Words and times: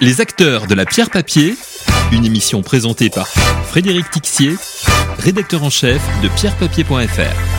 Les 0.00 0.20
acteurs 0.20 0.66
de 0.66 0.74
la 0.74 0.86
pierre 0.86 1.10
papier, 1.10 1.56
une 2.12 2.24
émission 2.24 2.62
présentée 2.62 3.10
par 3.10 3.28
Frédéric 3.28 4.10
Tixier, 4.10 4.56
rédacteur 5.18 5.62
en 5.62 5.70
chef 5.70 6.02
de 6.22 6.28
pierrepapier.fr. 6.28 7.53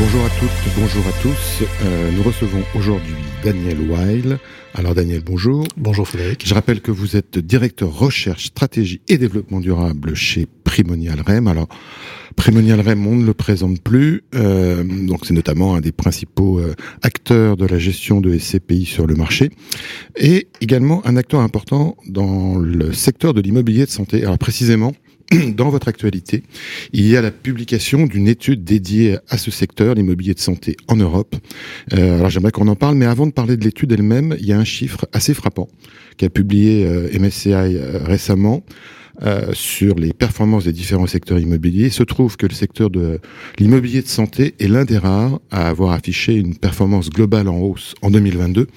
Bonjour 0.00 0.24
à 0.24 0.30
toutes, 0.38 0.74
bonjour 0.78 1.04
à 1.08 1.22
tous. 1.22 1.64
Euh, 1.82 2.12
nous 2.12 2.22
recevons 2.22 2.62
aujourd'hui 2.76 3.16
Daniel 3.42 3.78
Weil. 3.90 4.38
Alors 4.74 4.94
Daniel, 4.94 5.22
bonjour. 5.26 5.66
Bonjour 5.76 6.06
Frédéric. 6.06 6.46
Je 6.46 6.54
rappelle 6.54 6.80
que 6.80 6.92
vous 6.92 7.16
êtes 7.16 7.36
directeur 7.36 7.92
recherche, 7.92 8.46
stratégie 8.46 9.00
et 9.08 9.18
développement 9.18 9.58
durable 9.58 10.14
chez 10.14 10.46
Primonial 10.62 11.20
REM. 11.20 11.48
Alors 11.48 11.66
Primonial 12.36 12.80
REM, 12.80 13.04
on 13.08 13.16
ne 13.16 13.26
le 13.26 13.34
présente 13.34 13.80
plus. 13.82 14.22
Euh, 14.36 14.84
donc 14.84 15.26
c'est 15.26 15.34
notamment 15.34 15.74
un 15.74 15.80
des 15.80 15.90
principaux 15.90 16.60
euh, 16.60 16.76
acteurs 17.02 17.56
de 17.56 17.66
la 17.66 17.80
gestion 17.80 18.20
de 18.20 18.38
SCPI 18.38 18.84
sur 18.84 19.04
le 19.04 19.16
marché 19.16 19.50
et 20.16 20.46
également 20.60 21.04
un 21.08 21.16
acteur 21.16 21.40
important 21.40 21.96
dans 22.06 22.56
le 22.56 22.92
secteur 22.92 23.34
de 23.34 23.40
l'immobilier 23.40 23.84
de 23.84 23.90
santé. 23.90 24.22
Alors 24.22 24.38
précisément, 24.38 24.92
dans 25.56 25.68
votre 25.68 25.88
actualité, 25.88 26.42
il 26.92 27.06
y 27.06 27.16
a 27.16 27.22
la 27.22 27.30
publication 27.30 28.06
d'une 28.06 28.28
étude 28.28 28.64
dédiée 28.64 29.18
à 29.28 29.36
ce 29.36 29.50
secteur, 29.50 29.94
l'immobilier 29.94 30.34
de 30.34 30.40
santé 30.40 30.76
en 30.88 30.96
Europe. 30.96 31.36
Euh, 31.92 32.16
alors 32.16 32.30
j'aimerais 32.30 32.52
qu'on 32.52 32.68
en 32.68 32.76
parle, 32.76 32.96
mais 32.96 33.06
avant 33.06 33.26
de 33.26 33.32
parler 33.32 33.56
de 33.56 33.64
l'étude 33.64 33.92
elle-même, 33.92 34.36
il 34.40 34.46
y 34.46 34.52
a 34.52 34.58
un 34.58 34.64
chiffre 34.64 35.06
assez 35.12 35.34
frappant 35.34 35.68
qu'a 36.16 36.30
publié 36.30 36.86
euh, 36.86 37.08
MSCI 37.18 37.52
euh, 37.52 38.00
récemment. 38.04 38.64
Euh, 39.24 39.50
sur 39.52 39.96
les 39.96 40.12
performances 40.12 40.66
des 40.66 40.72
différents 40.72 41.08
secteurs 41.08 41.40
immobiliers. 41.40 41.86
Il 41.86 41.92
se 41.92 42.04
trouve 42.04 42.36
que 42.36 42.46
le 42.46 42.54
secteur 42.54 42.88
de 42.88 43.18
l'immobilier 43.58 44.00
de 44.00 44.06
santé 44.06 44.54
est 44.60 44.68
l'un 44.68 44.84
des 44.84 44.96
rares 44.96 45.40
à 45.50 45.66
avoir 45.68 45.90
affiché 45.90 46.34
une 46.34 46.54
performance 46.54 47.10
globale 47.10 47.48
en 47.48 47.58
hausse 47.58 47.96
en 48.02 48.12
2022 48.12 48.68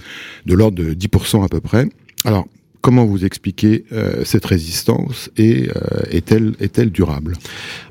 de 0.47 0.53
l'ordre 0.55 0.83
de 0.83 0.95
10% 0.95 1.45
à 1.45 1.47
peu 1.47 1.61
près. 1.61 1.87
Alors, 2.25 2.47
Comment 2.81 3.05
vous 3.05 3.25
expliquez 3.25 3.85
euh, 3.91 4.23
cette 4.25 4.45
résistance 4.45 5.29
et 5.37 5.69
euh, 5.69 6.01
est-elle 6.09 6.55
est-elle 6.59 6.89
durable? 6.89 7.37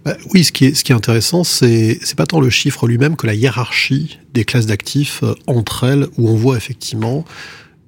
Bah, 0.05 0.17
Oui, 0.35 0.43
ce 0.43 0.51
qui 0.51 0.65
est 0.65 0.75
ce 0.75 0.83
qui 0.83 0.91
est 0.91 0.95
intéressant, 0.97 1.45
c'est 1.45 1.99
c'est 2.03 2.17
pas 2.17 2.27
tant 2.27 2.41
le 2.41 2.51
chiffre 2.51 2.89
lui-même 2.89 3.15
que 3.15 3.27
la 3.27 3.35
hiérarchie 3.35 4.19
des 4.35 4.45
classes 4.45 4.67
d'actifs 4.67 5.23
euh, 5.23 5.35
entre 5.47 5.85
elles, 5.85 6.07
où 6.19 6.29
on 6.29 6.35
voit 6.35 6.57
effectivement 6.57 7.25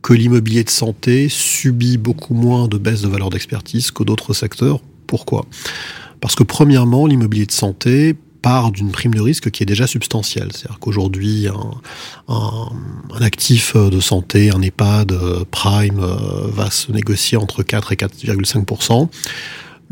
que 0.01 0.13
l'immobilier 0.13 0.63
de 0.63 0.71
santé 0.71 1.29
subit 1.29 1.97
beaucoup 1.97 2.35
moins 2.35 2.69
de 2.69 2.79
baisse 2.79 3.03
de 3.03 3.09
valeur 3.09 3.31
d'expertise 3.31 3.91
que 3.91 4.05
d'autres 4.05 4.33
secteurs. 4.33 4.81
Pourquoi? 5.09 5.47
Parce 6.21 6.37
que 6.37 6.45
premièrement, 6.45 7.07
l'immobilier 7.09 7.47
de 7.47 7.53
santé 7.53 8.15
part 8.43 8.73
d'une 8.73 8.91
prime 8.91 9.15
de 9.15 9.21
risque 9.21 9.51
qui 9.51 9.63
est 9.63 9.67
déjà 9.67 9.87
substantielle. 9.87 10.49
C'est-à-dire 10.53 10.79
qu'aujourd'hui, 10.81 11.49
un, 11.49 12.35
un, 12.35 12.69
un, 13.15 13.23
actif 13.23 13.77
de 13.77 14.01
santé, 14.01 14.51
un 14.51 14.61
EHPAD 14.61 15.13
prime, 15.51 16.01
euh, 16.01 16.49
va 16.49 16.71
se 16.71 16.93
négocier 16.93 17.39
entre 17.39 17.63
4 17.63 17.93
et 17.93 17.97
4,5 17.97 19.09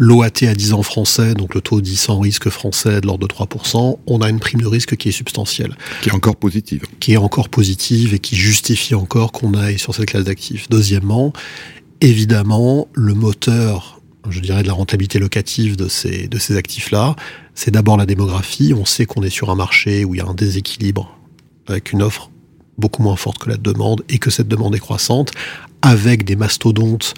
L'OAT 0.02 0.48
à 0.48 0.54
10 0.54 0.72
ans 0.72 0.82
français, 0.82 1.34
donc 1.34 1.54
le 1.54 1.60
taux 1.60 1.82
dit 1.82 1.96
sans 1.96 2.18
risque 2.20 2.48
français 2.48 3.02
de 3.02 3.06
l'ordre 3.06 3.28
de 3.28 3.34
3%, 3.34 3.98
on 4.06 4.22
a 4.22 4.30
une 4.30 4.40
prime 4.40 4.62
de 4.62 4.66
risque 4.66 4.96
qui 4.96 5.10
est 5.10 5.12
substantielle. 5.12 5.76
Qui 6.00 6.08
est 6.08 6.14
encore 6.14 6.36
positive. 6.36 6.84
Qui 7.00 7.12
est 7.12 7.18
encore 7.18 7.50
positive 7.50 8.14
et 8.14 8.18
qui 8.18 8.34
justifie 8.34 8.94
encore 8.94 9.30
qu'on 9.30 9.52
aille 9.52 9.78
sur 9.78 9.94
cette 9.94 10.06
classe 10.06 10.24
d'actifs. 10.24 10.70
Deuxièmement, 10.70 11.34
évidemment, 12.00 12.88
le 12.94 13.12
moteur 13.12 13.99
je 14.28 14.40
dirais, 14.40 14.62
de 14.62 14.68
la 14.68 14.74
rentabilité 14.74 15.18
locative 15.18 15.76
de 15.76 15.88
ces, 15.88 16.56
actifs-là, 16.56 17.16
c'est 17.54 17.70
d'abord 17.70 17.96
la 17.96 18.06
démographie. 18.06 18.74
On 18.76 18.84
sait 18.84 19.06
qu'on 19.06 19.22
est 19.22 19.30
sur 19.30 19.50
un 19.50 19.54
marché 19.54 20.04
où 20.04 20.14
il 20.14 20.18
y 20.18 20.20
a 20.20 20.26
un 20.26 20.34
déséquilibre 20.34 21.16
avec 21.66 21.92
une 21.92 22.02
offre 22.02 22.30
beaucoup 22.78 23.02
moins 23.02 23.16
forte 23.16 23.38
que 23.38 23.48
la 23.48 23.56
demande 23.56 24.02
et 24.08 24.18
que 24.18 24.30
cette 24.30 24.48
demande 24.48 24.74
est 24.74 24.80
croissante, 24.80 25.32
avec 25.82 26.24
des 26.24 26.36
mastodontes 26.36 27.14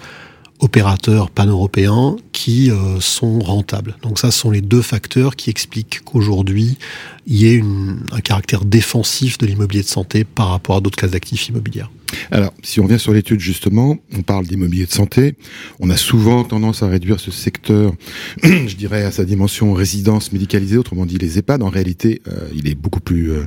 opérateurs 0.59 1.29
pan-européens 1.29 2.15
qui 2.33 2.69
euh, 2.69 2.99
sont 2.99 3.39
rentables. 3.39 3.95
Donc 4.01 4.19
ça, 4.19 4.31
ce 4.31 4.39
sont 4.39 4.51
les 4.51 4.61
deux 4.61 4.81
facteurs 4.81 5.37
qui 5.37 5.49
expliquent 5.49 6.01
qu'aujourd'hui, 6.03 6.77
il 7.25 7.37
y 7.37 7.47
ait 7.47 7.55
une, 7.55 7.99
un 8.11 8.19
caractère 8.19 8.65
défensif 8.65 9.37
de 9.37 9.45
l'immobilier 9.45 9.83
de 9.83 9.87
santé 9.87 10.25
par 10.25 10.49
rapport 10.49 10.75
à 10.75 10.81
d'autres 10.81 10.97
classes 10.97 11.11
d'actifs 11.11 11.47
immobilières. 11.47 11.89
Alors, 12.31 12.53
si 12.63 12.79
on 12.79 12.85
vient 12.85 12.97
sur 12.97 13.13
l'étude 13.13 13.39
justement, 13.39 13.97
on 14.15 14.21
parle 14.21 14.45
d'immobilier 14.45 14.85
de 14.85 14.91
santé. 14.91 15.35
On 15.79 15.89
a 15.89 15.97
souvent 15.97 16.43
tendance 16.43 16.83
à 16.83 16.87
réduire 16.87 17.19
ce 17.19 17.31
secteur, 17.31 17.93
je 18.43 18.75
dirais, 18.75 19.03
à 19.03 19.11
sa 19.11 19.25
dimension 19.25 19.73
résidence 19.73 20.31
médicalisée, 20.31 20.77
autrement 20.77 21.05
dit 21.05 21.17
les 21.17 21.39
EHPAD. 21.39 21.63
En 21.63 21.69
réalité, 21.69 22.21
euh, 22.27 22.47
il 22.55 22.67
est 22.67 22.75
beaucoup 22.75 22.99
plus 22.99 23.31
euh, 23.31 23.45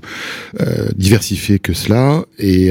euh, 0.60 0.88
diversifié 0.96 1.58
que 1.58 1.72
cela 1.72 2.24
et, 2.38 2.66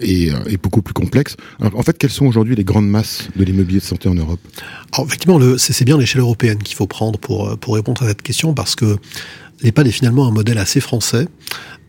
et, 0.00 0.32
et, 0.46 0.56
beaucoup 0.56 0.82
plus 0.82 0.94
complexe. 0.94 1.36
Alors, 1.60 1.78
en 1.78 1.82
fait, 1.82 1.98
quelles 1.98 2.10
sont 2.10 2.26
aujourd'hui 2.26 2.56
les 2.56 2.64
grandes 2.64 2.88
masses 2.88 3.28
de 3.36 3.44
l'immobilier 3.44 3.80
de 3.80 3.84
santé 3.84 4.08
en 4.08 4.14
Europe? 4.14 4.40
Alors, 4.92 5.06
effectivement, 5.06 5.38
c'est 5.56 5.84
bien 5.84 5.98
l'échelle 5.98 6.20
européenne 6.20 6.58
qu'il 6.58 6.76
faut 6.76 6.86
prendre 6.86 7.18
pour, 7.18 7.56
pour 7.58 7.74
répondre 7.74 8.02
à 8.02 8.08
cette 8.08 8.22
question 8.22 8.54
parce 8.54 8.74
que 8.74 8.98
l'EHPAD 9.62 9.86
est 9.86 9.92
finalement 9.92 10.26
un 10.26 10.30
modèle 10.30 10.58
assez 10.58 10.80
français. 10.80 11.28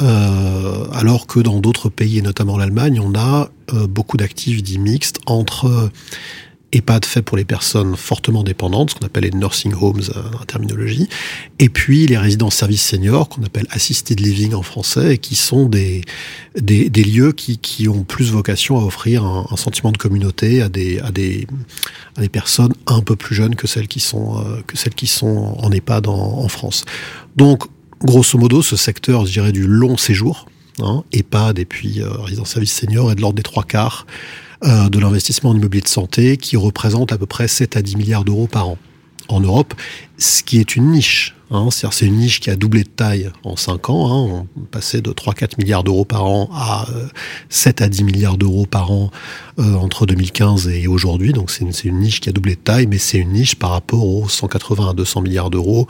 Euh, 0.02 0.86
alors 0.92 1.26
que 1.26 1.40
dans 1.40 1.60
d'autres 1.60 1.90
pays, 1.90 2.20
et 2.20 2.22
notamment 2.22 2.58
l'Allemagne, 2.58 3.00
on 3.04 3.18
a 3.18 3.50
euh, 3.74 3.88
beaucoup 3.88 4.18
d'actifs 4.18 4.62
dits 4.62 4.78
mixtes 4.78 5.20
entre 5.26 5.90
EHPAD 6.74 7.06
fait 7.06 7.22
pour 7.22 7.38
les 7.38 7.46
personnes 7.46 7.96
fortement 7.96 8.44
dépendantes, 8.44 8.92
ce 8.92 8.96
qu'on 8.96 9.06
appelle 9.06 9.24
les 9.24 9.32
nursing 9.32 9.74
homes 9.80 10.02
euh, 10.16 10.22
en 10.40 10.44
terminologie, 10.46 11.08
et 11.60 11.70
puis 11.70 12.08
les 12.08 12.18
résidences 12.18 12.56
services 12.56 12.86
seniors, 12.86 13.30
qu'on 13.30 13.44
appelle 13.44 13.68
assisted 13.70 14.20
living 14.20 14.54
en 14.54 14.64
français, 14.64 15.16
et 15.16 15.18
qui 15.18 15.36
sont 15.36 15.68
des, 15.68 16.02
des, 16.60 16.90
des 16.90 17.04
lieux 17.04 17.32
qui, 17.32 17.58
qui, 17.58 17.88
ont 17.88 18.04
plus 18.04 18.32
vocation 18.32 18.78
à 18.78 18.84
offrir 18.84 19.24
un, 19.24 19.48
un, 19.50 19.56
sentiment 19.56 19.92
de 19.92 19.98
communauté 19.98 20.62
à 20.62 20.68
des, 20.68 21.00
à, 21.00 21.12
des, 21.12 21.48
à 22.18 22.22
des 22.22 22.30
personnes 22.30 22.74
un 22.86 23.02
peu 23.02 23.16
plus 23.16 23.36
jeunes 23.36 23.56
que 23.56 23.68
celles 23.68 23.88
qui 23.88 24.02
sont, 24.02 24.38
euh, 24.38 24.62
que 24.68 24.78
celles 24.78 24.96
qui 24.96 25.08
sont 25.08 25.56
en 25.60 25.72
EHPAD 25.72 26.08
en, 26.08 26.16
en 26.16 26.48
France. 26.50 26.84
Donc, 27.38 27.64
grosso 28.02 28.38
modo, 28.38 28.62
ce 28.62 28.76
secteur, 28.76 29.26
je 29.26 29.32
dirais, 29.32 29.52
du 29.54 29.66
long 29.68 29.96
séjour, 29.96 30.48
hein, 30.80 31.04
EHPAD 31.14 31.60
et 31.60 31.66
puis 31.66 32.02
euh, 32.02 32.10
résidence 32.10 32.50
service 32.50 32.74
senior 32.74 33.10
est 33.12 33.16
de 33.16 33.22
l'ordre 33.22 33.38
des 33.38 33.44
trois 33.44 33.64
quarts 33.64 34.06
euh, 34.64 34.90
de 34.90 35.00
l'investissement 35.00 35.52
en 35.52 35.56
immobilier 35.56 35.82
de 35.82 35.88
santé 35.88 36.38
qui 36.38 36.58
représente 36.58 37.12
à 37.12 37.18
peu 37.18 37.26
près 37.26 37.48
7 37.48 37.78
à 37.78 37.82
10 37.82 37.98
milliards 37.98 38.24
d'euros 38.24 38.48
par 38.48 38.70
an 38.70 38.78
en 39.30 39.40
Europe, 39.40 39.74
ce 40.18 40.42
qui 40.42 40.60
est 40.60 40.76
une 40.76 40.92
niche. 40.92 41.36
Hein, 41.50 41.70
c'est 41.72 42.06
une 42.06 42.18
niche 42.18 42.40
qui 42.40 42.50
a 42.50 42.56
doublé 42.56 42.84
de 42.84 42.90
taille 42.90 43.32
en 43.44 43.56
5 43.56 43.90
ans. 43.90 44.12
Hein, 44.12 44.48
on 44.58 44.62
passait 44.62 45.02
de 45.02 45.12
3-4 45.12 45.58
milliards 45.58 45.84
d'euros 45.84 46.06
par 46.06 46.26
an 46.26 46.50
à 46.54 46.88
euh, 46.90 47.08
7 47.50 47.82
à 47.82 47.90
10 47.90 48.04
milliards 48.04 48.38
d'euros 48.38 48.66
par 48.66 48.92
an 48.92 49.12
euh, 49.60 49.74
entre 49.76 50.06
2015 50.06 50.68
et 50.68 50.88
aujourd'hui. 50.88 51.34
Donc 51.34 51.52
c'est 51.52 51.64
une, 51.64 51.72
une, 51.84 52.00
niche 52.00 52.20
qui 52.20 52.30
a 52.30 52.32
doublé 52.32 52.56
de 52.56 52.60
taille, 52.60 52.88
mais 52.88 52.98
c'est 52.98 53.18
une 53.18 53.34
niche 53.34 53.56
par 53.56 53.72
rapport 53.72 54.08
aux 54.08 54.30
180 54.30 54.92
à 54.92 54.94
200 54.94 55.22
milliards 55.22 55.50
d'euros 55.50 55.88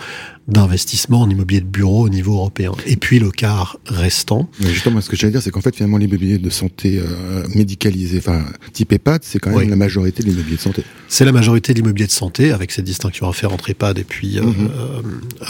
d'investissement 0.47 1.21
en 1.21 1.29
immobilier 1.29 1.59
de 1.59 1.65
bureau 1.65 2.05
au 2.05 2.09
niveau 2.09 2.35
européen. 2.35 2.71
Et 2.85 2.95
puis 2.95 3.19
le 3.19 3.31
quart 3.31 3.77
restant. 3.85 4.49
Mais 4.61 4.69
justement, 4.71 5.01
ce 5.01 5.09
que 5.09 5.17
j'allais 5.17 5.31
dire, 5.31 5.41
c'est 5.41 5.51
qu'en 5.51 5.59
fait, 5.61 5.75
finalement, 5.75 5.97
l'immobilier 5.97 6.37
de 6.37 6.49
santé 6.49 6.99
euh, 6.99 7.45
médicalisé, 7.53 8.19
enfin, 8.19 8.45
type 8.71 8.93
EHPAD, 8.93 9.21
c'est 9.23 9.39
quand 9.39 9.49
même 9.49 9.59
oui. 9.59 9.67
la 9.67 9.75
majorité 9.75 10.23
de 10.23 10.29
l'immobilier 10.29 10.55
de 10.55 10.61
santé. 10.61 10.83
C'est 11.09 11.25
la 11.25 11.33
majorité 11.33 11.73
de 11.73 11.79
l'immobilier 11.79 12.07
de 12.07 12.11
santé, 12.11 12.51
avec 12.51 12.71
cette 12.71 12.85
distinction 12.85 13.27
à 13.27 13.33
faire 13.33 13.51
entre 13.51 13.69
EHPAD 13.69 13.99
et 13.99 14.03
puis 14.05 14.39
mm 14.39 14.45
-hmm. 14.45 14.69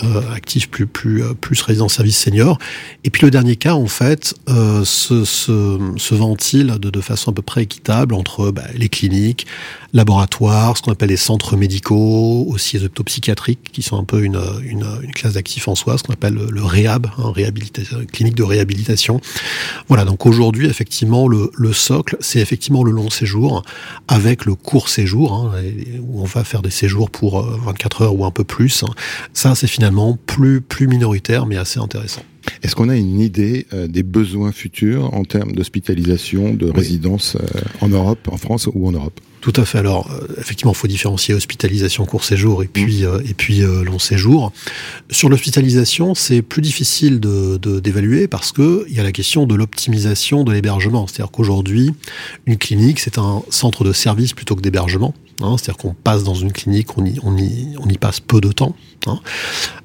euh, 0.03 0.35
actifs 0.35 0.67
plus, 0.69 0.88
plus, 0.88 1.22
plus 1.39 1.61
résidence 1.61 1.94
service 1.94 2.17
senior. 2.17 2.57
Et 3.03 3.11
puis 3.11 3.22
le 3.22 3.31
dernier 3.31 3.55
cas, 3.55 3.73
en 3.73 3.88
fait, 3.88 4.34
euh, 4.49 4.84
se, 4.84 5.25
se, 5.25 5.78
se, 5.97 6.16
ventile 6.16 6.78
de, 6.81 6.89
de 6.89 7.01
façon 7.01 7.31
à 7.31 7.34
peu 7.34 7.44
près 7.44 7.63
équitable 7.63 8.06
entre 8.16 8.51
bah, 8.51 8.63
les 8.75 8.90
cliniques, 8.90 9.47
laboratoires, 9.94 10.78
ce 10.78 10.81
qu'on 10.81 10.91
appelle 10.91 11.09
les 11.09 11.18
centres 11.18 11.56
médicaux, 11.56 12.45
aussi 12.50 12.78
les 12.78 12.85
hôpitaux-psychiatriques, 12.85 13.72
qui 13.72 13.81
sont 13.81 13.97
un 13.97 14.03
peu 14.03 14.23
une, 14.23 14.40
une, 14.63 14.85
classe 15.13 15.34
d'actifs 15.34 15.68
en 15.68 15.75
soi, 15.75 15.97
ce 15.97 16.03
qu'on 16.03 16.13
appelle 16.13 16.35
le, 16.35 16.63
réhab, 16.63 17.07
hein, 17.17 17.31
réhabilitation, 17.34 18.06
clinique 18.12 18.35
de 18.35 18.44
réhabilitation. 18.44 19.22
Voilà, 19.88 20.06
donc 20.06 20.25
aujourd'hui, 20.25 20.67
effectivement, 20.67 21.28
le, 21.28 21.51
le 21.56 21.73
socle, 21.73 22.17
c'est 22.19 22.40
effectivement 22.40 22.84
le 22.84 22.91
long 22.91 23.09
séjour, 23.09 23.64
avec 24.08 24.46
le 24.46 24.55
court 24.55 24.90
séjour, 24.90 25.34
hein, 25.34 25.61
où 26.02 26.22
on 26.22 26.26
va 26.26 26.43
faire 26.43 26.61
des 26.61 26.70
séjours 26.70 27.09
pour 27.09 27.41
24 27.41 28.02
heures 28.03 28.16
ou 28.16 28.26
un 28.26 28.32
peu 28.32 28.43
plus. 28.43 28.84
Ça, 29.34 29.55
c'est 29.55 29.67
finalement 29.67 30.17
plus, 30.26 30.61
plus 30.61 30.87
minoritaire, 30.87 31.46
mais 31.46 31.58
assez 31.58 31.79
intéressant. 31.79 32.22
Est-ce 32.64 32.76
qu'on 32.76 32.90
a 32.90 32.96
une 32.96 33.20
idée 33.20 33.66
euh, 33.73 33.88
des 33.88 34.03
besoins 34.03 34.52
futurs 34.52 35.14
en 35.14 35.23
termes 35.23 35.53
d'hospitalisation, 35.53 36.53
de 36.53 36.66
oui. 36.66 36.72
résidence 36.73 37.35
euh, 37.35 37.59
en 37.82 37.90
Europe, 37.90 38.28
en 38.32 38.38
France 38.38 38.70
ou 38.73 38.88
en 38.88 38.91
Europe? 38.91 39.20
Tout 39.41 39.53
à 39.55 39.66
fait. 39.66 39.78
Alors, 39.78 40.11
euh, 40.11 40.28
effectivement, 40.40 40.73
il 40.73 40.78
faut 40.78 40.88
différencier 40.88 41.34
hospitalisation 41.34 42.05
court 42.05 42.23
séjour 42.23 42.64
et 42.64 42.67
puis, 42.67 43.03
mmh. 43.03 43.05
euh, 43.05 43.20
et 43.29 43.34
puis 43.34 43.61
long 43.61 43.99
séjour. 43.99 44.52
Sur 45.11 45.29
l'hospitalisation, 45.29 46.16
c'est 46.16 46.41
plus 46.41 46.61
difficile 46.61 47.20
d'évaluer 47.20 48.17
de, 48.17 48.22
de, 48.23 48.28
parce 48.28 48.52
qu'il 48.52 48.85
y 48.90 48.99
a 48.99 49.03
la 49.03 49.11
question 49.11 49.46
de 49.46 49.55
l'optimisation 49.55 50.44
de 50.44 50.52
l'hébergement. 50.52 51.08
C'est-à-dire 51.08 51.32
qu'aujourd'hui, 51.32 51.94
une 52.46 52.58
clinique, 52.58 52.99
c'est 52.99 53.17
un 53.17 53.44
centre 53.49 53.84
de 53.84 53.94
service 53.94 54.34
plutôt 54.34 54.55
que 54.55 54.61
d'hébergement. 54.61 55.14
Hein, 55.41 55.55
C'est-à-dire 55.57 55.78
qu'on 55.78 55.93
passe 55.93 56.23
dans 56.23 56.34
une 56.34 56.51
clinique, 56.51 56.97
on 56.97 57.05
y, 57.05 57.19
on 57.23 57.37
y, 57.37 57.75
on 57.79 57.87
y 57.87 57.97
passe 57.97 58.19
peu 58.19 58.41
de 58.41 58.51
temps. 58.51 58.75
Hein. 59.05 59.19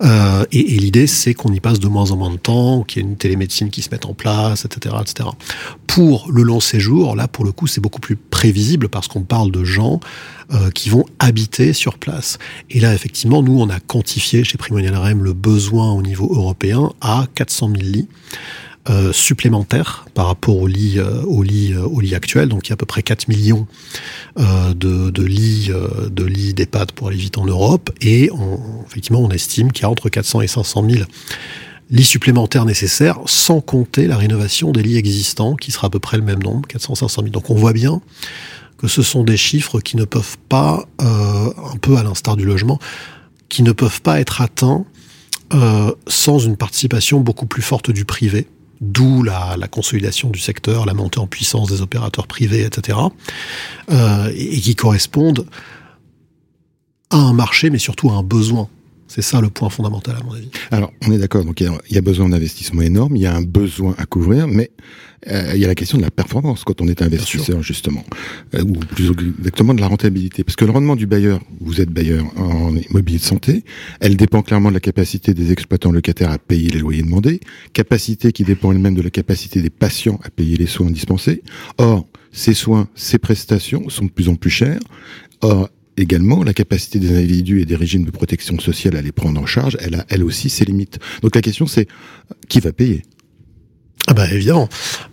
Euh, 0.03 0.45
et, 0.51 0.63
l'idée, 0.63 1.07
c'est 1.07 1.35
qu'on 1.35 1.53
y 1.53 1.61
passe 1.61 1.79
de 1.79 1.89
moins 1.89 2.11
en 2.11 2.17
moins 2.17 2.31
de 2.31 2.37
temps, 2.37 2.85
qu'il 2.85 3.03
y 3.03 3.05
ait 3.05 3.09
une 3.09 3.17
télémédecine 3.17 3.71
qui 3.71 3.83
se 3.83 3.91
mette 3.91 4.07
en 4.07 4.15
place, 4.15 4.65
etc., 4.65 4.97
etc. 5.01 5.29
Pour 5.87 6.31
le 6.31 6.43
long 6.43 6.61
séjour, 6.61 7.15
là, 7.17 7.29
pour 7.29 7.45
le 7.45 7.53
coup, 7.53 7.67
c'est 7.67 7.83
beaucoup 7.83 8.01
plus 8.01 8.17
prévisible 8.17 8.89
parce 8.89 9.09
qu'on 9.09 9.23
parle 9.23 9.51
de 9.51 9.63
gens 9.63 10.01
euh, 10.55 10.71
qui 10.71 10.89
vont 10.89 11.05
habiter 11.19 11.75
sur 11.75 11.99
place. 11.99 12.39
Et 12.71 12.81
là, 12.81 12.95
effectivement, 12.95 13.43
nous, 13.43 13.61
on 13.61 13.69
a 13.69 13.79
quantifié 13.79 14.45
chez 14.45 14.57
Primonial 14.57 14.97
REM 14.97 15.23
le 15.23 15.35
besoin 15.35 15.93
au 15.93 16.01
niveau 16.01 16.33
européen 16.35 16.93
à 17.03 17.27
400 17.35 17.73
000 17.79 17.83
lits. 17.83 18.09
Euh, 18.91 19.13
supplémentaires 19.13 20.07
par 20.13 20.27
rapport 20.27 20.57
au 20.57 20.67
lit, 20.67 20.99
euh, 20.99 21.23
euh, 21.25 22.17
actuel. 22.17 22.49
Donc 22.49 22.67
il 22.67 22.71
y 22.71 22.73
a 22.73 22.75
à 22.75 22.77
peu 22.77 22.85
près 22.85 23.05
4 23.05 23.29
millions 23.29 23.69
euh, 24.41 24.75
de, 24.75 25.23
lits, 25.23 25.69
euh, 25.71 26.09
de 26.11 26.25
lits 26.25 26.53
d'EHPAD 26.53 26.91
pour 26.91 27.07
aller 27.07 27.17
vite 27.17 27.39
en 27.39 27.45
Europe. 27.45 27.93
Et 28.01 28.29
effectivement, 28.89 29.21
on 29.21 29.31
estime 29.31 29.71
qu'il 29.71 29.83
y 29.83 29.85
a 29.85 29.89
entre 29.89 30.09
400 30.09 30.41
et 30.41 30.49
500 30.49 30.91
000 30.91 31.05
lits 31.91 32.03
supplémentaires 32.03 32.65
nécessaires, 32.65 33.21
sans 33.27 33.61
compter 33.61 34.09
la 34.09 34.17
rénovation 34.17 34.73
des 34.73 34.83
lits 34.83 34.97
existants, 34.97 35.55
qui 35.55 35.71
sera 35.71 35.87
à 35.87 35.91
peu 35.91 36.01
près 36.01 36.17
le 36.17 36.25
même 36.25 36.43
nombre, 36.43 36.69
400-500 36.69 37.15
000. 37.15 37.29
Donc 37.29 37.51
on 37.51 37.55
voit 37.55 37.75
bien 37.75 38.01
que 38.79 38.89
ce 38.89 39.03
sont 39.03 39.23
des 39.23 39.37
chiffres 39.37 39.79
qui 39.79 39.97
ne 39.97 40.05
peuvent 40.05 40.39
pas, 40.49 40.89
un 40.99 41.77
peu 41.81 41.99
à 41.99 42.03
l'instar 42.03 42.35
du 42.35 42.45
logement, 42.45 42.81
qui 43.49 43.63
ne 43.63 43.71
peuvent 43.71 44.03
pas 44.03 44.19
être 44.19 44.41
atteints 44.41 44.85
sans 46.09 46.41
une 46.41 46.57
participation 46.57 47.21
beaucoup 47.21 47.47
plus 47.47 47.63
forte 47.63 47.93
du 47.93 48.05
privé, 48.05 48.49
d'où 48.83 49.23
la, 49.23 49.57
consolidation 49.71 50.29
du 50.29 50.41
secteur, 50.41 50.85
la 50.85 50.93
montée 50.93 51.21
en 51.21 51.29
puissance 51.29 51.69
des 51.69 51.81
opérateurs 51.81 52.27
privés, 52.27 52.65
etc., 52.65 52.99
euh, 53.91 54.31
et, 54.35 54.61
qui 54.61 54.75
correspondent 54.75 55.47
à 57.11 57.17
un 57.17 57.33
marché, 57.33 57.71
mais 57.71 57.79
surtout 57.79 58.11
à 58.11 58.15
un 58.15 58.25
besoin. 58.25 58.69
C'est 59.15 59.21
ça 59.21 59.43
le 59.43 59.51
point 59.51 59.69
fondamental 59.69 60.17
à 60.19 60.25
mon 60.25 60.33
avis. 60.33 60.49
Alors, 60.71 60.91
on 61.07 61.13
est 61.13 61.19
d'accord, 61.19 61.45
donc 61.45 61.61
il 61.61 61.71
y, 61.91 61.95
y, 61.95 61.99
a 61.99 62.01
besoin 62.01 62.31
d'investissement 62.31 62.81
énorme, 62.81 63.15
il 63.15 63.21
y 63.21 63.27
a 63.27 63.35
un 63.35 63.43
besoin 63.43 63.95
à 63.99 64.07
couvrir, 64.07 64.49
mais 64.49 64.71
euh, 65.29 65.53
il 65.55 65.61
y 65.61 65.67
a 65.67 65.69
la 65.69 65.75
question 65.75 65.99
de 65.99 66.03
la 66.03 66.11
performance 66.11 66.65
quand 66.65 66.81
on 66.81 66.89
est 66.89 67.03
investisseur, 67.03 67.63
justement, 67.63 68.07
euh, 68.55 68.63
ou 68.63 68.73
plus 68.73 69.11
exactement 69.11 69.75
de 69.75 69.83
la 69.83 69.89
rentabilité. 69.89 70.45
Parce 70.45 70.57
que 70.57 70.65
le 70.65 70.71
rendement 70.71 70.97
du 70.97 71.07
bailleur, 71.07 71.41
vous 71.61 71.83
êtes 71.83 71.91
bailleur 71.91 72.25
en 72.39 72.75
immobilier 72.75 73.19
de 73.19 73.23
santé, 73.23 73.65
elle 74.01 74.17
dépend 74.17 74.41
clairement 74.41 74.71
de 74.71 74.75
la 74.75 74.81
capacité 74.81 75.35
des 75.35 75.53
exploitants 75.53 75.93
locataires 75.93 76.31
à 76.31 76.39
payer 76.39 76.71
les 76.71 76.79
loyers 76.79 77.03
demandés, 77.03 77.41
capacité 77.75 78.33
qui 78.33 78.45
dépend 78.45 78.73
elle-même 78.73 78.95
de 78.95 79.03
la 79.03 79.11
capacité 79.11 79.61
des 79.61 79.69
patients 79.69 80.19
à 80.25 80.31
payer 80.31 80.57
les 80.57 80.67
soins 80.67 80.91
dispensés. 80.91 81.43
Or, 81.77 82.09
ces 82.33 82.55
soins, 82.55 82.89
ces 82.95 83.19
prestations 83.19 83.91
sont 83.91 84.07
de 84.07 84.11
plus 84.11 84.31
en 84.31 84.37
plus 84.37 84.49
chers. 84.49 84.81
Or, 85.43 85.69
également, 85.97 86.43
la 86.43 86.55
capacité 86.55 86.99
des 86.99 87.17
individus 87.17 87.61
et 87.61 87.65
des 87.65 87.77
régimes 87.77 88.05
de 88.05 88.11
protection 88.11 88.59
sociale 88.59 88.97
à 88.97 89.03
les 89.03 89.13
prendre 89.13 89.41
en 89.41 89.47
charge, 89.47 89.77
elle 89.81 89.97
a 89.97 90.07
elle 90.09 90.25
aussi 90.25 90.49
ses 90.49 90.65
limites. 90.65 90.99
Donc 91.23 91.35
la 91.35 91.43
question 91.43 91.67
c'est 91.67 91.87
qui 92.49 92.61
va 92.61 92.73
payer? 92.73 93.03
Ah 94.09 94.15
bah 94.15 94.31
évidemment. 94.33 94.69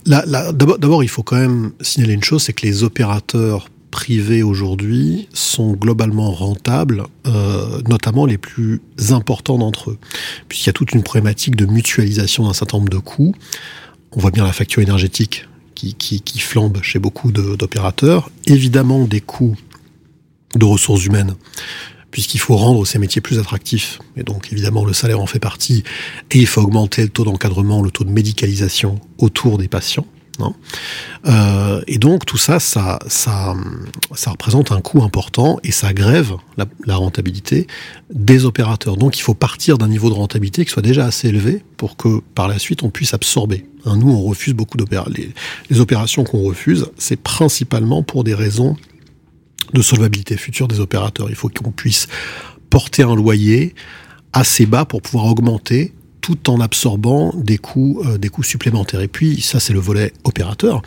D'abord, 0.06 1.04
il 1.04 1.10
faut 1.10 1.22
quand 1.22 1.38
même 1.38 1.72
signaler 1.80 2.14
une 2.14 2.24
chose, 2.24 2.44
c'est 2.44 2.54
que 2.54 2.66
les 2.66 2.84
opérateurs 2.84 3.70
privés 3.92 4.44
aujourd'hui 4.44 5.28
sont 5.34 5.74
globalement 5.74 6.32
rentables, 6.32 7.04
euh, 7.28 7.82
notamment 7.88 8.26
les 8.26 8.38
plus 8.38 8.82
importants 9.10 9.58
d'entre 9.58 9.92
eux, 9.92 9.98
puisqu'il 10.48 10.68
y 10.68 10.70
a 10.70 10.74
toute 10.74 10.94
une 10.94 11.04
problématique 11.04 11.56
de 11.56 11.66
mutualisation 11.66 12.46
d'un 12.46 12.54
certain 12.54 12.78
nombre 12.78 12.90
de 12.90 12.98
coûts. 12.98 13.36
On 14.12 14.20
voit 14.20 14.32
bien 14.32 14.44
la 14.44 14.54
facture 14.54 14.82
énergétique 14.82 15.48
qui, 15.76 15.94
qui, 15.94 16.22
qui 16.22 16.40
flambe 16.40 16.80
chez 16.82 17.00
beaucoup 17.00 17.32
d'opérateurs. 17.32 18.32
Évidemment, 18.48 19.06
des 19.06 19.22
coûts 19.22 19.56
de 20.56 20.66
ressources 20.66 21.06
humaines, 21.06 21.36
puisqu'il 22.12 22.40
faut 22.40 22.58
rendre 22.58 22.86
ces 22.86 23.00
métiers 23.00 23.22
plus 23.22 23.40
attractifs. 23.40 24.00
Et 24.18 24.24
donc, 24.24 24.52
évidemment, 24.52 24.86
le 24.86 24.94
salaire 24.94 25.22
en 25.22 25.28
fait 25.28 25.40
partie. 25.40 25.84
Et 26.32 26.40
il 26.40 26.48
faut 26.48 26.62
augmenter 26.62 27.04
le 27.04 27.10
taux 27.10 27.24
d'encadrement, 27.24 27.82
le 27.82 27.92
taux 27.92 28.04
de 28.04 28.12
médicalisation 28.12 29.00
autour 29.18 29.58
des 29.58 29.68
patients. 29.68 30.06
Euh, 31.28 31.82
et 31.88 31.98
donc, 31.98 32.26
tout 32.26 32.38
ça, 32.38 32.60
ça, 32.60 33.00
ça, 33.08 33.56
ça 34.14 34.32
représente 34.32 34.72
un 34.72 34.82
coût 34.82 35.04
important 35.04 35.60
et 35.64 35.72
ça 35.72 35.94
grève 35.94 36.34
la, 36.58 36.66
la 36.86 36.96
rentabilité 36.96 37.68
des 38.14 38.46
opérateurs. 38.46 38.98
Donc, 38.98 39.18
il 39.18 39.22
faut 39.22 39.34
partir 39.34 39.78
d'un 39.78 39.88
niveau 39.88 40.10
de 40.10 40.16
rentabilité 40.16 40.64
qui 40.66 40.72
soit 40.72 40.82
déjà 40.82 41.06
assez 41.06 41.28
élevé 41.28 41.62
pour 41.78 41.98
que, 41.98 42.22
par 42.36 42.48
la 42.48 42.60
suite, 42.60 42.84
on 42.84 42.90
puisse 42.90 43.14
absorber. 43.14 43.66
Hein, 43.86 43.98
nous, 43.98 44.10
on 44.12 44.22
refuse 44.22 44.54
beaucoup 44.54 44.78
d'opérations. 44.78 45.14
Les, 45.16 45.30
les 45.70 45.80
opérations 45.80 46.24
qu'on 46.24 46.42
refuse, 46.42 46.88
c'est 46.98 47.20
principalement 47.20 48.04
pour 48.04 48.24
des 48.24 48.34
raisons 48.34 48.78
de 49.74 49.82
solvabilité 49.82 50.38
future 50.38 50.68
des 50.68 50.80
opérateurs. 50.80 51.30
Il 51.30 51.36
faut 51.36 51.50
qu'on 51.50 51.72
puisse 51.72 52.08
porter 52.70 53.04
un 53.04 53.16
loyer 53.16 53.76
assez 54.34 54.66
bas 54.66 54.86
pour 54.86 55.02
pouvoir 55.02 55.26
augmenter 55.26 55.94
tout 56.22 56.50
en 56.50 56.60
absorbant 56.60 57.34
des 57.36 57.58
coûts, 57.58 58.04
euh, 58.06 58.18
des 58.18 58.30
coûts 58.30 58.44
supplémentaires. 58.44 59.02
Et 59.02 59.08
puis 59.08 59.42
ça, 59.42 59.60
c'est 59.60 59.74
le 59.74 59.80
volet 59.80 60.14
opérateur. 60.24 60.82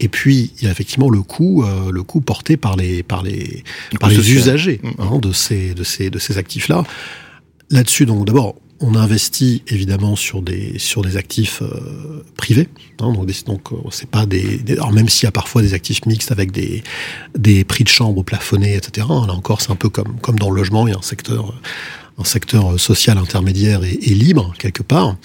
Et 0.00 0.08
puis 0.08 0.52
il 0.58 0.64
y 0.64 0.66
a 0.66 0.70
effectivement 0.70 1.10
le 1.10 1.22
coût, 1.22 1.62
euh, 1.62 1.92
le 1.92 2.02
coût 2.02 2.20
porté 2.20 2.56
par 2.56 2.76
les, 2.76 3.02
par 3.02 3.22
les, 3.22 3.62
par 4.00 4.10
les 4.10 4.32
usagers 4.32 4.80
mmh. 4.82 4.88
hein, 4.98 5.18
de 5.18 5.32
ces, 5.32 5.74
de 5.74 5.84
ces, 5.84 6.10
de 6.10 6.18
ces 6.18 6.38
actifs-là. 6.38 6.84
Là-dessus, 7.70 8.06
donc 8.06 8.26
d'abord, 8.26 8.56
on 8.80 8.94
investit 8.94 9.62
évidemment 9.68 10.14
sur 10.14 10.42
des 10.42 10.78
sur 10.78 11.02
des 11.02 11.16
actifs 11.16 11.62
euh, 11.62 12.22
privés. 12.36 12.68
Hein, 13.00 13.12
donc 13.12 13.26
donc 13.44 13.72
euh, 13.72 13.76
c'est 13.90 14.08
pas 14.08 14.26
des, 14.26 14.60
alors 14.72 14.92
même 14.92 15.08
s'il 15.08 15.26
y 15.26 15.28
a 15.28 15.32
parfois 15.32 15.62
des 15.62 15.74
actifs 15.74 16.06
mixtes 16.06 16.30
avec 16.32 16.52
des 16.52 16.82
des 17.36 17.64
prix 17.64 17.84
de 17.84 17.88
chambre 17.88 18.22
plafonnés, 18.22 18.76
etc. 18.76 19.06
Là 19.08 19.32
encore, 19.32 19.60
c'est 19.60 19.70
un 19.70 19.76
peu 19.76 19.88
comme 19.88 20.18
comme 20.20 20.38
dans 20.38 20.50
le 20.50 20.56
logement, 20.56 20.86
il 20.86 20.92
y 20.92 20.94
a 20.94 20.98
un 20.98 21.02
secteur 21.02 21.54
un 22.18 22.24
secteur 22.24 22.78
social 22.78 23.18
intermédiaire 23.18 23.84
et, 23.84 23.92
et 23.94 24.14
libre 24.14 24.52
quelque 24.58 24.82
part. 24.82 25.16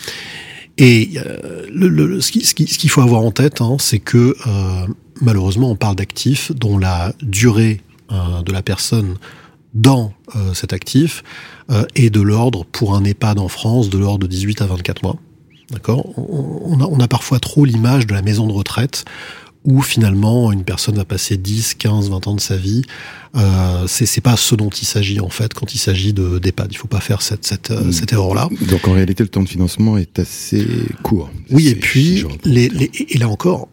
Et 0.79 1.11
euh, 1.17 1.67
le, 1.71 1.87
le, 1.87 2.21
ce 2.21 2.31
qu'il 2.31 2.45
ce 2.45 2.55
qui, 2.55 2.67
ce 2.67 2.87
faut 2.87 3.01
avoir 3.01 3.21
en 3.21 3.31
tête, 3.31 3.61
hein, 3.61 3.77
c'est 3.79 3.99
que 3.99 4.35
euh, 4.47 4.87
malheureusement, 5.21 5.69
on 5.69 5.75
parle 5.75 5.95
d'actifs 5.95 6.51
dont 6.51 6.77
la 6.77 7.13
durée 7.21 7.81
euh, 8.11 8.41
de 8.41 8.51
la 8.51 8.63
personne 8.63 9.17
dans 9.73 10.13
euh, 10.35 10.53
cet 10.53 10.73
actif 10.73 11.23
euh, 11.23 11.52
est 11.95 12.09
de 12.09 12.21
l'ordre, 12.21 12.65
pour 12.65 12.95
un 12.95 13.03
EHPAD 13.03 13.39
en 13.39 13.47
France, 13.47 13.89
de 13.89 13.97
l'ordre 13.97 14.19
de 14.19 14.27
18 14.27 14.61
à 14.61 14.65
24 14.67 15.03
mois. 15.03 15.17
D'accord? 15.71 16.05
On, 16.17 16.61
on, 16.65 16.81
a, 16.81 16.85
on 16.85 16.99
a 16.99 17.07
parfois 17.07 17.39
trop 17.39 17.65
l'image 17.65 18.05
de 18.05 18.13
la 18.13 18.21
maison 18.21 18.47
de 18.47 18.51
retraite 18.51 19.05
où 19.65 19.81
finalement 19.81 20.51
une 20.51 20.63
personne 20.63 20.95
va 20.95 21.05
passer 21.05 21.37
10, 21.37 21.75
15, 21.75 22.09
20 22.09 22.27
ans 22.27 22.35
de 22.35 22.41
sa 22.41 22.57
vie. 22.57 22.81
Euh, 23.35 23.87
c'est 23.87 24.21
pas 24.21 24.35
ce 24.35 24.55
dont 24.55 24.69
il 24.69 24.85
s'agit 24.85 25.19
en 25.19 25.29
fait 25.29 25.53
quand 25.53 25.73
il 25.73 25.77
s'agit 25.77 26.13
de 26.13 26.37
d'EHPAD. 26.37 26.67
Il 26.71 26.77
faut 26.77 26.87
pas 26.87 26.99
faire 26.99 27.21
cette, 27.21 27.45
cette, 27.45 27.71
mmh. 27.71 27.91
cette 27.91 28.13
erreur-là. 28.13 28.49
Donc 28.69 28.87
en 28.87 28.93
réalité, 28.93 29.23
le 29.23 29.29
temps 29.29 29.43
de 29.43 29.49
financement 29.49 29.97
est 29.97 30.19
assez 30.19 30.67
court. 31.01 31.29
Oui, 31.49 31.69
et 31.69 31.75
puis, 31.75 32.25
les, 32.43 32.69
les, 32.69 32.91
et 33.09 33.17
là 33.17 33.29
encore, 33.29 33.69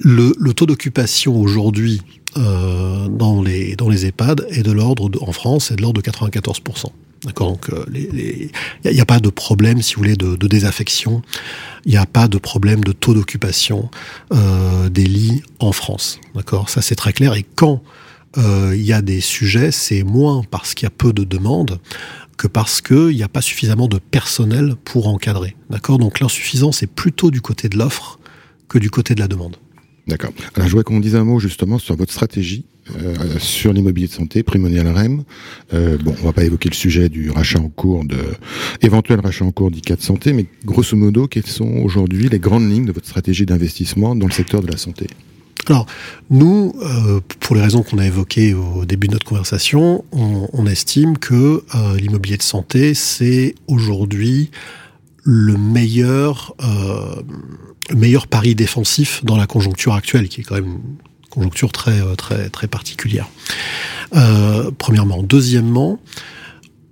le, 0.00 0.52
taux 0.52 0.66
d'occupation 0.66 1.40
aujourd'hui 1.40 2.02
euh, 2.36 3.08
dans 3.08 3.42
les 3.42 3.76
dans 3.76 3.90
EHPAD 3.90 4.46
est 4.50 4.62
de 4.62 4.72
l'ordre 4.72 5.10
en 5.22 5.32
France 5.32 5.70
est 5.70 5.76
de 5.76 5.82
l'ordre 5.82 6.00
de 6.00 6.04
94 6.04 6.60
D'accord, 7.24 7.52
donc 7.52 7.70
il 7.94 8.50
euh, 8.84 8.92
n'y 8.92 9.00
a, 9.00 9.06
pas 9.06 9.18
de 9.18 9.30
problème, 9.30 9.80
si 9.80 9.94
vous 9.94 10.02
voulez, 10.02 10.14
de, 10.14 10.36
de 10.36 10.46
désaffection. 10.46 11.22
Il 11.86 11.92
n'y 11.92 11.96
a 11.96 12.04
pas 12.04 12.28
de 12.28 12.36
problème 12.36 12.84
de 12.84 12.92
taux 12.92 13.14
d'occupation 13.14 13.88
euh, 14.34 14.90
des 14.90 15.06
lits 15.06 15.42
en 15.58 15.72
France. 15.72 16.20
D'accord, 16.34 16.68
ça 16.68 16.82
c'est 16.82 16.96
très 16.96 17.14
clair. 17.14 17.32
Et 17.32 17.46
quand 17.54 17.82
il 18.36 18.82
y 18.82 18.92
a 18.92 19.00
des 19.00 19.20
sujets, 19.20 19.70
c'est 19.70 20.02
moins 20.02 20.42
parce 20.50 20.74
qu'il 20.74 20.84
y 20.84 20.88
a 20.88 20.90
peu 20.90 21.12
de 21.12 21.22
demandes 21.22 21.78
que 22.36 22.48
parce 22.48 22.82
qu'il 22.82 23.14
n'y 23.14 23.22
a 23.22 23.28
pas 23.28 23.40
suffisamment 23.40 23.86
de 23.86 23.98
personnel 23.98 24.74
pour 24.84 25.06
encadrer. 25.06 25.56
D'accord, 25.70 25.98
donc 25.98 26.20
l'insuffisance 26.20 26.82
est 26.82 26.88
plutôt 26.88 27.30
du 27.30 27.40
côté 27.40 27.68
de 27.68 27.78
l'offre 27.78 28.18
que 28.68 28.78
du 28.78 28.90
côté 28.90 29.14
de 29.14 29.20
la 29.20 29.28
demande. 29.28 29.56
D'accord. 30.06 30.32
Alors, 30.54 30.68
je 30.68 30.72
voudrais 30.72 30.84
qu'on 30.84 31.00
dise 31.00 31.16
un 31.16 31.24
mot 31.24 31.38
justement 31.38 31.78
sur 31.78 31.96
votre 31.96 32.12
stratégie 32.12 32.66
euh, 32.96 33.38
sur 33.38 33.72
l'immobilier 33.72 34.08
de 34.08 34.12
santé, 34.12 34.42
Primonial 34.42 34.86
REM. 34.86 35.24
Euh, 35.72 35.96
bon, 35.96 36.14
on 36.20 36.26
va 36.26 36.34
pas 36.34 36.44
évoquer 36.44 36.68
le 36.68 36.74
sujet 36.74 37.08
du 37.08 37.30
rachat 37.30 37.58
en 37.58 37.70
cours 37.70 38.04
de 38.04 38.18
éventuel 38.82 39.20
rachat 39.20 39.46
en 39.46 39.52
cours 39.52 39.70
d'ICAT 39.70 39.96
Santé, 40.00 40.34
mais 40.34 40.44
grosso 40.66 40.94
modo, 40.94 41.26
quelles 41.26 41.46
sont 41.46 41.78
aujourd'hui 41.82 42.28
les 42.28 42.38
grandes 42.38 42.70
lignes 42.70 42.84
de 42.84 42.92
votre 42.92 43.06
stratégie 43.06 43.46
d'investissement 43.46 44.14
dans 44.14 44.26
le 44.26 44.32
secteur 44.32 44.60
de 44.60 44.66
la 44.66 44.76
santé? 44.76 45.06
Alors, 45.66 45.86
nous, 46.28 46.74
euh, 46.82 47.20
pour 47.40 47.56
les 47.56 47.62
raisons 47.62 47.82
qu'on 47.82 47.96
a 47.96 48.06
évoquées 48.06 48.52
au 48.52 48.84
début 48.84 49.06
de 49.06 49.14
notre 49.14 49.24
conversation, 49.24 50.04
on, 50.12 50.46
on 50.52 50.66
estime 50.66 51.16
que 51.16 51.64
l'immobilier 51.98 52.36
de 52.36 52.42
santé, 52.42 52.92
c'est 52.92 53.54
aujourd'hui 53.66 54.50
le 55.22 55.56
meilleur, 55.56 56.54
le 56.60 57.73
meilleur 57.94 58.26
pari 58.26 58.54
défensif 58.54 59.24
dans 59.24 59.36
la 59.36 59.46
conjoncture 59.46 59.94
actuelle, 59.94 60.28
qui 60.28 60.40
est 60.40 60.44
quand 60.44 60.54
même 60.54 60.66
une 60.66 61.28
conjoncture 61.30 61.72
très, 61.72 62.00
très, 62.16 62.48
très 62.48 62.68
particulière. 62.68 63.28
Euh, 64.14 64.70
premièrement. 64.78 65.22
Deuxièmement, 65.22 65.98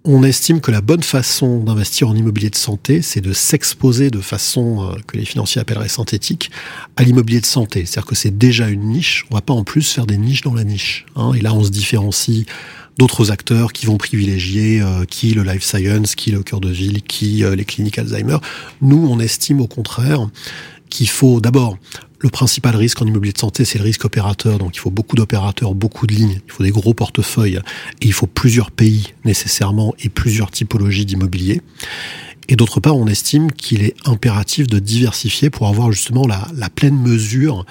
on 0.05 0.25
estime 0.25 0.61
que 0.61 0.73
la 0.73 0.81
bonne 0.81 1.03
façon 1.03 1.61
d'investir 1.61 2.09
en 2.09 2.17
immobilier 2.17 2.51
de 2.51 2.57
santé, 2.57 3.03
c'est 3.03 3.21
de 3.21 3.33
s'exposer 3.33 4.11
de 4.11 4.21
façon 4.21 4.83
euh, 4.83 4.95
que 5.07 5.17
les 5.17 5.25
financiers 5.25 5.61
appelleraient 5.61 5.89
synthétique 5.89 6.51
à 6.97 7.05
l'immobilier 7.05 7.41
de 7.41 7.47
santé. 7.47 7.85
C'est-à-dire 7.87 8.09
que 8.09 8.17
c'est 8.17 8.37
déjà 8.37 8.69
une 8.69 8.89
niche. 8.89 9.25
On 9.31 9.35
va 9.37 9.43
pas 9.43 9.55
en 9.55 9.63
plus 9.63 9.93
faire 9.93 10.07
des 10.07 10.17
niches 10.17 10.41
dans 10.41 10.55
la 10.55 10.65
niche. 10.65 11.07
Hein. 11.15 11.33
Et 11.35 11.41
là, 11.41 11.55
on 11.55 11.63
se 11.63 11.71
différencie 11.71 12.47
d'autres 12.99 13.31
acteurs 13.31 13.73
qui 13.73 13.87
vont 13.87 13.97
privilégier 13.97 14.83
euh, 14.83 15.05
qui 15.05 15.35
le 15.35 15.45
life 15.45 15.63
science, 15.63 16.17
qui 16.17 16.33
le 16.33 16.43
cœur 16.43 16.61
de 16.61 16.69
ville, 16.69 17.03
qui 17.03 17.45
euh, 17.45 17.55
les 17.55 17.65
cliniques 17.65 17.99
Alzheimer. 17.99 18.39
Nous, 18.81 19.07
on 19.09 19.21
estime 19.21 19.61
au 19.61 19.69
contraire 19.69 20.29
qu'il 20.93 21.09
faut 21.09 21.41
d'abord 21.41 21.79
le 22.21 22.29
principal 22.29 22.77
risque 22.77 23.03
en 23.03 23.07
immobilier 23.07 23.33
de 23.33 23.39
santé, 23.39 23.65
c'est 23.65 23.79
le 23.79 23.85
risque 23.85 24.05
opérateur. 24.05 24.59
Donc 24.59 24.77
il 24.77 24.79
faut 24.79 24.91
beaucoup 24.91 25.17
d'opérateurs, 25.17 25.75
beaucoup 25.75 26.07
de 26.07 26.15
lignes, 26.15 26.41
il 26.47 26.53
faut 26.53 26.63
des 26.63 26.71
gros 26.71 26.95
portefeuilles 26.95 27.61
et 28.01 28.07
il 28.07 28.13
faut 28.13 28.29
plusieurs 28.29 28.71
pays 28.71 29.15
nécessairement 29.25 29.95
et 29.99 30.09
plusieurs 30.09 30.51
typologies 30.51 31.07
d'immobilier. 31.07 31.63
Et 32.49 32.57
d'autre 32.57 32.81
part, 32.81 32.97
on 32.97 33.07
estime 33.07 33.51
qu'il 33.51 33.83
est 33.83 33.95
impératif 34.05 34.67
de 34.67 34.79
diversifier 34.79 35.51
pour 35.51 35.67
avoir 35.69 35.91
justement 35.91 36.27
la, 36.27 36.47
la 36.55 36.69
pleine 36.69 36.99
mesure 36.99 37.65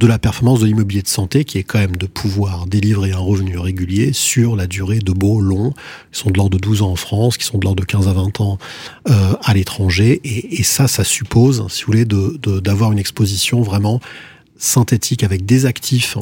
de 0.00 0.06
la 0.06 0.18
performance 0.18 0.60
de 0.60 0.66
l'immobilier 0.66 1.02
de 1.02 1.08
santé, 1.08 1.44
qui 1.44 1.58
est 1.58 1.62
quand 1.62 1.78
même 1.78 1.96
de 1.96 2.06
pouvoir 2.06 2.66
délivrer 2.66 3.12
un 3.12 3.18
revenu 3.18 3.58
régulier 3.58 4.14
sur 4.14 4.56
la 4.56 4.66
durée 4.66 4.98
de 4.98 5.12
beaux 5.12 5.42
longs, 5.42 5.74
qui 6.10 6.20
sont 6.20 6.30
de 6.30 6.38
l'ordre 6.38 6.56
de 6.56 6.58
12 6.58 6.80
ans 6.80 6.92
en 6.92 6.96
France, 6.96 7.36
qui 7.36 7.44
sont 7.44 7.58
de 7.58 7.64
l'ordre 7.64 7.82
de 7.82 7.86
15 7.86 8.08
à 8.08 8.14
20 8.14 8.40
ans 8.40 8.58
euh, 9.10 9.34
à 9.44 9.52
l'étranger. 9.52 10.20
Et, 10.24 10.62
ça, 10.62 10.88
ça 10.88 11.04
suppose, 11.04 11.66
si 11.68 11.82
vous 11.82 11.92
voulez, 11.92 12.06
d'avoir 12.06 12.92
une 12.92 12.98
exposition 12.98 13.60
vraiment 13.60 14.00
synthétique 14.56 15.22
avec 15.22 15.44
des 15.44 15.66
actifs, 15.66 16.16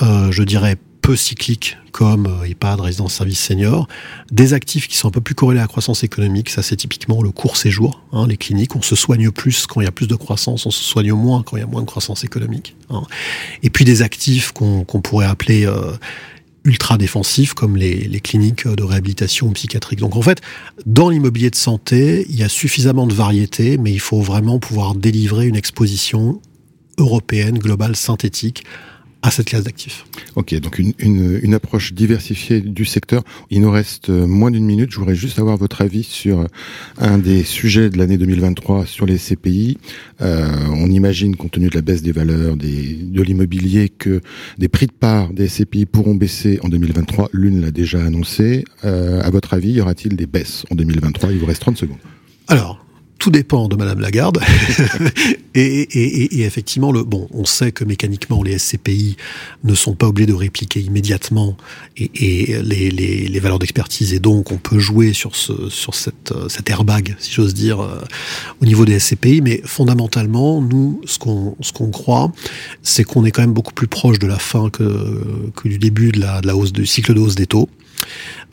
euh, 0.00 0.32
je 0.32 0.42
dirais, 0.42 0.76
peu 1.02 1.16
cycliques 1.16 1.76
comme 1.90 2.26
euh, 2.26 2.48
EHPAD, 2.48 2.80
résidence 2.80 3.12
service 3.12 3.40
senior, 3.40 3.88
des 4.30 4.54
actifs 4.54 4.88
qui 4.88 4.96
sont 4.96 5.08
un 5.08 5.10
peu 5.10 5.20
plus 5.20 5.34
corrélés 5.34 5.60
à 5.60 5.64
la 5.64 5.68
croissance 5.68 6.04
économique, 6.04 6.48
ça 6.48 6.62
c'est 6.62 6.76
typiquement 6.76 7.22
le 7.22 7.30
court 7.30 7.56
séjour, 7.56 8.02
hein, 8.12 8.26
les 8.26 8.38
cliniques, 8.38 8.74
on 8.76 8.82
se 8.82 8.96
soigne 8.96 9.30
plus 9.30 9.66
quand 9.66 9.80
il 9.80 9.84
y 9.84 9.88
a 9.88 9.92
plus 9.92 10.06
de 10.06 10.14
croissance, 10.14 10.64
on 10.64 10.70
se 10.70 10.82
soigne 10.82 11.12
moins 11.12 11.42
quand 11.42 11.56
il 11.56 11.60
y 11.60 11.64
a 11.64 11.66
moins 11.66 11.82
de 11.82 11.86
croissance 11.86 12.24
économique. 12.24 12.76
Hein. 12.88 13.02
Et 13.62 13.68
puis 13.68 13.84
des 13.84 14.00
actifs 14.00 14.52
qu'on 14.52 14.84
pourrait 14.84 15.26
appeler 15.26 15.66
euh, 15.66 15.92
ultra 16.64 16.96
défensifs 16.96 17.52
comme 17.52 17.76
les, 17.76 17.96
les, 18.08 18.20
cliniques 18.20 18.66
de 18.68 18.82
réhabilitation 18.84 19.50
psychiatrique. 19.50 19.98
Donc 19.98 20.16
en 20.16 20.22
fait, 20.22 20.40
dans 20.86 21.10
l'immobilier 21.10 21.50
de 21.50 21.56
santé, 21.56 22.24
il 22.28 22.36
y 22.36 22.44
a 22.44 22.48
suffisamment 22.48 23.08
de 23.08 23.14
variété, 23.14 23.76
mais 23.76 23.92
il 23.92 24.00
faut 24.00 24.22
vraiment 24.22 24.60
pouvoir 24.60 24.94
délivrer 24.94 25.48
une 25.48 25.56
exposition 25.56 26.40
européenne, 26.98 27.58
globale, 27.58 27.96
synthétique 27.96 28.64
à 29.22 29.30
cette 29.30 29.46
classe 29.46 29.62
d'actifs. 29.62 30.04
Ok, 30.34 30.52
donc 30.60 30.78
une, 30.78 30.92
une, 30.98 31.38
une, 31.42 31.54
approche 31.54 31.92
diversifiée 31.92 32.60
du 32.60 32.84
secteur. 32.84 33.22
Il 33.50 33.60
nous 33.60 33.70
reste 33.70 34.10
euh, 34.10 34.26
moins 34.26 34.50
d'une 34.50 34.64
minute. 34.64 34.90
Je 34.90 34.98
voudrais 34.98 35.14
juste 35.14 35.38
avoir 35.38 35.56
votre 35.56 35.80
avis 35.80 36.02
sur 36.02 36.40
euh, 36.40 36.46
un 36.98 37.18
des 37.18 37.44
sujets 37.44 37.88
de 37.88 37.98
l'année 37.98 38.18
2023 38.18 38.84
sur 38.84 39.06
les 39.06 39.18
CPI. 39.18 39.78
Euh, 40.20 40.48
on 40.74 40.90
imagine, 40.90 41.36
compte 41.36 41.52
tenu 41.52 41.68
de 41.68 41.74
la 41.74 41.82
baisse 41.82 42.02
des 42.02 42.10
valeurs 42.10 42.56
des, 42.56 42.94
de 42.94 43.22
l'immobilier, 43.22 43.88
que 43.88 44.20
des 44.58 44.68
prix 44.68 44.86
de 44.86 44.92
part 44.92 45.32
des 45.32 45.46
CPI 45.46 45.86
pourront 45.86 46.16
baisser 46.16 46.58
en 46.62 46.68
2023. 46.68 47.30
L'une 47.32 47.60
l'a 47.60 47.70
déjà 47.70 48.04
annoncé. 48.04 48.64
Euh, 48.84 49.22
à 49.22 49.30
votre 49.30 49.54
avis, 49.54 49.72
y 49.72 49.80
aura-t-il 49.80 50.16
des 50.16 50.26
baisses 50.26 50.64
en 50.70 50.74
2023 50.74 51.30
Il 51.30 51.38
vous 51.38 51.46
reste 51.46 51.60
30 51.60 51.76
secondes. 51.76 51.98
Alors, 52.48 52.81
tout 53.22 53.30
dépend 53.30 53.68
de 53.68 53.76
Madame 53.76 54.00
Lagarde. 54.00 54.40
et, 55.54 56.42
effectivement, 56.44 56.92
bon, 56.92 57.28
on 57.30 57.44
sait 57.44 57.70
que 57.70 57.84
mécaniquement, 57.84 58.42
les 58.42 58.58
SCPI 58.58 59.16
ne 59.62 59.76
sont 59.76 59.94
pas 59.94 60.08
obligés 60.08 60.26
de 60.26 60.34
répliquer 60.34 60.80
immédiatement 60.80 61.56
et, 61.96 62.60
les, 62.64 63.38
valeurs 63.38 63.60
d'expertise. 63.60 64.12
Et 64.12 64.18
donc, 64.18 64.50
on 64.50 64.56
peut 64.56 64.80
jouer 64.80 65.12
sur, 65.12 65.36
ce, 65.36 65.68
sur 65.68 65.94
cette, 65.94 66.34
cet 66.48 66.68
airbag, 66.68 67.14
si 67.20 67.30
j'ose 67.30 67.54
dire, 67.54 67.80
euh, 67.80 68.00
au 68.60 68.64
niveau 68.64 68.84
des 68.84 68.98
SCPI. 68.98 69.40
Mais 69.40 69.62
fondamentalement, 69.64 70.60
nous, 70.60 71.00
ce 71.06 71.20
qu'on 71.20 71.56
ce 71.60 71.70
qu'on 71.72 71.90
croit, 71.90 72.32
c'est 72.82 73.04
qu'on 73.04 73.24
est 73.24 73.30
quand 73.30 73.42
même 73.42 73.52
beaucoup 73.52 73.72
plus 73.72 73.86
proche 73.86 74.18
de 74.18 74.26
la 74.26 74.40
fin 74.40 74.68
que, 74.68 74.82
du 75.64 75.78
début 75.78 76.10
de 76.10 76.20
la 76.20 76.56
hausse 76.56 76.72
du 76.72 76.86
cycle 76.86 77.14
de 77.14 77.20
hausse 77.20 77.36
des 77.36 77.46
taux. 77.46 77.68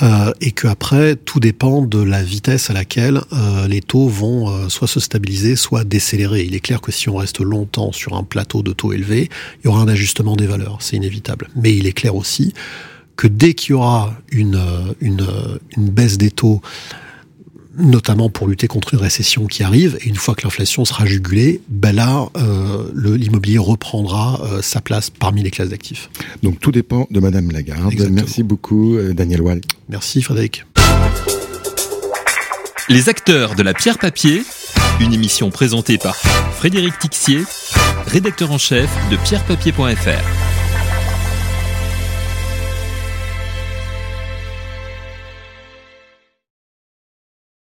Euh, 0.01 0.31
et 0.39 0.51
que 0.51 0.67
après 0.67 1.17
tout 1.17 1.41
dépend 1.41 1.81
de 1.81 2.01
la 2.01 2.23
vitesse 2.23 2.69
à 2.69 2.73
laquelle 2.73 3.19
euh, 3.33 3.67
les 3.67 3.81
taux 3.81 4.07
vont 4.07 4.49
euh, 4.49 4.69
soit 4.69 4.87
se 4.87 5.01
stabiliser, 5.01 5.57
soit 5.57 5.83
décélérer. 5.83 6.43
Il 6.43 6.55
est 6.55 6.61
clair 6.61 6.79
que 6.79 6.91
si 6.91 7.09
on 7.09 7.17
reste 7.17 7.41
longtemps 7.41 7.91
sur 7.91 8.15
un 8.15 8.23
plateau 8.23 8.63
de 8.63 8.71
taux 8.71 8.93
élevé, 8.93 9.29
il 9.61 9.65
y 9.65 9.67
aura 9.67 9.81
un 9.81 9.89
ajustement 9.89 10.37
des 10.37 10.47
valeurs, 10.47 10.77
c'est 10.79 10.95
inévitable. 10.95 11.49
Mais 11.55 11.75
il 11.75 11.85
est 11.85 11.93
clair 11.93 12.15
aussi 12.15 12.53
que 13.17 13.27
dès 13.27 13.53
qu'il 13.53 13.71
y 13.71 13.73
aura 13.73 14.13
une, 14.31 14.61
une, 15.01 15.27
une 15.75 15.89
baisse 15.89 16.17
des 16.17 16.31
taux 16.31 16.61
notamment 17.77 18.29
pour 18.29 18.47
lutter 18.47 18.67
contre 18.67 18.93
une 18.93 18.99
récession 18.99 19.45
qui 19.47 19.63
arrive. 19.63 19.97
Et 20.01 20.07
une 20.07 20.15
fois 20.15 20.35
que 20.35 20.43
l'inflation 20.43 20.85
sera 20.85 21.05
jugulée, 21.05 21.61
ben 21.69 21.95
là, 21.95 22.27
euh, 22.37 22.89
l'immobilier 22.95 23.57
reprendra 23.57 24.41
euh, 24.43 24.61
sa 24.61 24.81
place 24.81 25.09
parmi 25.09 25.43
les 25.43 25.51
classes 25.51 25.69
d'actifs. 25.69 26.09
Donc 26.43 26.59
tout 26.59 26.71
dépend 26.71 27.07
de 27.11 27.19
Madame 27.19 27.51
Lagarde. 27.51 27.91
Exactement. 27.91 28.15
Merci 28.15 28.43
beaucoup, 28.43 28.95
euh, 28.95 29.13
Daniel 29.13 29.41
Wall. 29.41 29.61
Merci, 29.87 30.21
Frédéric. 30.21 30.65
Les 32.89 33.07
acteurs 33.07 33.55
de 33.55 33.61
la 33.61 33.73
pierre 33.73 33.99
papier, 33.99 34.43
une 34.99 35.13
émission 35.13 35.51
présentée 35.51 35.99
par 35.99 36.15
Frédéric 36.15 36.97
Tixier, 36.97 37.43
rédacteur 38.07 38.51
en 38.51 38.57
chef 38.57 38.89
de 39.11 39.17
pierrepapier.fr. 39.17 40.48